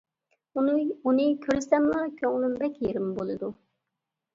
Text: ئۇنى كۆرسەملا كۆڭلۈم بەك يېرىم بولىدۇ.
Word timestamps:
ئۇنى 0.61 1.27
كۆرسەملا 1.45 2.03
كۆڭلۈم 2.25 2.59
بەك 2.67 2.85
يېرىم 2.89 3.17
بولىدۇ. 3.23 3.57